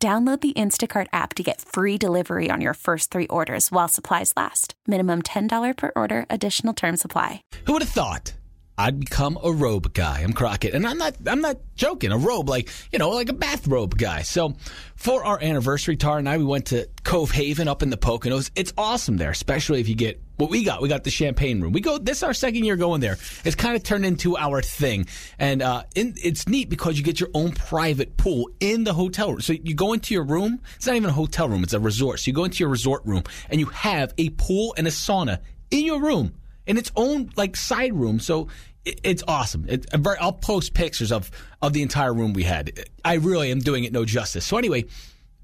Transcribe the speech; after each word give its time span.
Download 0.00 0.40
the 0.40 0.52
Instacart 0.52 1.08
app 1.12 1.34
to 1.34 1.42
get 1.42 1.60
free 1.60 1.98
delivery 1.98 2.50
on 2.52 2.60
your 2.60 2.74
first 2.74 3.10
three 3.10 3.26
orders 3.26 3.72
while 3.72 3.88
supplies 3.88 4.32
last. 4.36 4.74
Minimum 4.86 5.22
$10 5.22 5.76
per 5.76 5.90
order, 5.96 6.24
additional 6.30 6.72
term 6.72 6.96
supply. 6.96 7.42
Who 7.64 7.72
would 7.72 7.82
have 7.82 7.90
thought? 7.90 8.32
I'd 8.80 9.00
become 9.00 9.36
a 9.42 9.50
robe 9.50 9.92
guy. 9.92 10.20
I'm 10.22 10.32
Crockett, 10.32 10.72
and 10.72 10.86
I'm 10.86 10.98
not. 10.98 11.16
I'm 11.26 11.40
not 11.40 11.56
joking. 11.74 12.12
A 12.12 12.16
robe, 12.16 12.48
like 12.48 12.70
you 12.92 13.00
know, 13.00 13.10
like 13.10 13.28
a 13.28 13.32
bathrobe 13.32 13.98
guy. 13.98 14.22
So, 14.22 14.54
for 14.94 15.24
our 15.24 15.42
anniversary, 15.42 15.96
Tara 15.96 16.18
and 16.18 16.28
I, 16.28 16.38
we 16.38 16.44
went 16.44 16.66
to 16.66 16.88
Cove 17.02 17.32
Haven 17.32 17.66
up 17.66 17.82
in 17.82 17.90
the 17.90 17.96
Poconos. 17.96 18.52
It's 18.54 18.72
awesome 18.78 19.16
there, 19.16 19.32
especially 19.32 19.80
if 19.80 19.88
you 19.88 19.96
get 19.96 20.22
what 20.38 20.50
we 20.50 20.64
got. 20.64 20.80
We 20.80 20.88
got 20.88 21.04
the 21.04 21.10
champagne 21.10 21.60
room. 21.60 21.72
We 21.72 21.80
go. 21.80 21.98
This 21.98 22.18
is 22.18 22.22
our 22.22 22.32
second 22.32 22.64
year 22.64 22.76
going 22.76 23.00
there. 23.00 23.18
It's 23.44 23.56
kind 23.56 23.76
of 23.76 23.82
turned 23.82 24.06
into 24.06 24.36
our 24.36 24.62
thing, 24.62 25.06
and 25.38 25.60
uh, 25.60 25.82
in, 25.94 26.14
it's 26.16 26.48
neat 26.48 26.70
because 26.70 26.96
you 26.96 27.04
get 27.04 27.20
your 27.20 27.30
own 27.34 27.52
private 27.52 28.16
pool 28.16 28.48
in 28.60 28.84
the 28.84 28.94
hotel 28.94 29.30
room. 29.30 29.40
So 29.40 29.52
you 29.52 29.74
go 29.74 29.92
into 29.92 30.14
your 30.14 30.24
room. 30.24 30.60
It's 30.76 30.86
not 30.86 30.96
even 30.96 31.10
a 31.10 31.12
hotel 31.12 31.48
room. 31.48 31.62
It's 31.62 31.74
a 31.74 31.80
resort. 31.80 32.20
So 32.20 32.28
you 32.28 32.32
go 32.32 32.44
into 32.44 32.60
your 32.60 32.70
resort 32.70 33.04
room, 33.04 33.24
and 33.50 33.60
you 33.60 33.66
have 33.66 34.14
a 34.16 34.30
pool 34.30 34.74
and 34.78 34.86
a 34.86 34.90
sauna 34.90 35.40
in 35.70 35.84
your 35.84 36.00
room 36.00 36.34
in 36.66 36.76
its 36.76 36.92
own 36.94 37.30
like 37.36 37.56
side 37.56 37.94
room. 37.94 38.20
So 38.20 38.48
it, 38.84 39.00
it's 39.02 39.24
awesome. 39.26 39.66
It, 39.68 39.86
I'll 40.20 40.32
post 40.32 40.74
pictures 40.74 41.10
of 41.10 41.30
of 41.60 41.72
the 41.72 41.82
entire 41.82 42.14
room 42.14 42.32
we 42.32 42.44
had. 42.44 42.84
I 43.04 43.14
really 43.14 43.50
am 43.50 43.58
doing 43.58 43.84
it 43.84 43.92
no 43.92 44.04
justice. 44.04 44.46
So 44.46 44.56
anyway, 44.56 44.84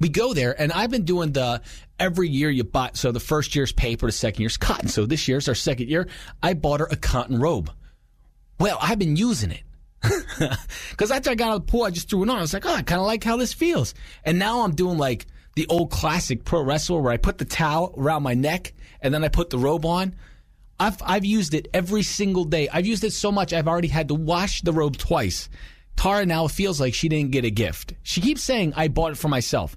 we 0.05 0.11
go 0.11 0.35
there, 0.35 0.55
and 0.61 0.71
I've 0.71 0.91
been 0.91 1.07
doing 1.07 1.33
the 1.33 1.63
every 1.99 2.29
year 2.29 2.51
you 2.51 2.63
buy. 2.63 2.91
So 2.93 3.11
the 3.11 3.21
first 3.21 3.57
year's 3.57 3.73
paper, 3.73 4.05
the 4.05 4.13
second 4.13 4.39
year's 4.43 4.59
cotton. 4.59 4.89
So 4.89 5.07
this 5.07 5.27
year's 5.29 5.49
our 5.49 5.55
second 5.55 5.89
year. 5.89 6.09
I 6.43 6.53
bought 6.53 6.81
her 6.81 6.89
a 6.91 6.97
cotton 6.97 7.41
robe. 7.41 7.73
Well, 8.61 8.77
I've 8.83 8.99
been 8.99 9.17
using 9.17 9.51
it. 9.51 9.63
Because 10.91 11.11
after 11.11 11.31
I 11.31 11.35
got 11.35 11.49
out 11.49 11.57
of 11.57 11.67
the 11.67 11.73
pool, 11.73 11.85
I 11.85 11.91
just 11.91 12.11
threw 12.11 12.23
it 12.23 12.29
on. 12.29 12.37
I 12.37 12.43
was 12.43 12.53
like, 12.53 12.67
oh, 12.67 12.75
I 12.75 12.83
kind 12.83 13.01
of 13.01 13.07
like 13.07 13.25
how 13.25 13.39
this 13.39 13.55
feels. 13.55 13.95
And 14.25 14.39
now 14.39 14.61
I'm 14.61 14.75
doing 14.75 14.99
like 14.99 15.25
the 15.55 15.67
old 15.69 15.91
classic 15.91 16.45
pro 16.45 16.61
wrestler 16.61 17.01
where 17.01 17.13
I 17.13 17.17
put 17.17 17.39
the 17.39 17.47
towel 17.47 17.95
around 17.97 18.23
my 18.23 18.35
neck 18.35 18.75
and 19.01 19.15
then 19.15 19.25
I 19.25 19.29
put 19.29 19.49
the 19.49 19.59
robe 19.59 19.87
on. 19.87 20.15
I've, 20.79 20.99
I've 21.03 21.25
used 21.25 21.55
it 21.55 21.69
every 21.73 22.03
single 22.03 22.45
day. 22.45 22.69
I've 22.69 22.85
used 22.85 23.05
it 23.05 23.15
so 23.15 23.33
much, 23.33 23.55
I've 23.55 23.69
already 23.69 23.89
had 23.89 24.09
to 24.09 24.15
wash 24.15 24.61
the 24.61 24.75
robe 24.75 24.99
twice. 24.99 25.49
Tara 25.97 26.27
now 26.27 26.47
feels 26.49 26.79
like 26.79 26.93
she 26.93 27.09
didn't 27.09 27.31
get 27.31 27.47
a 27.47 27.51
gift. 27.51 27.95
She 28.03 28.21
keeps 28.21 28.43
saying, 28.43 28.75
I 28.77 28.89
bought 28.89 29.13
it 29.13 29.19
for 29.19 29.29
myself. 29.29 29.77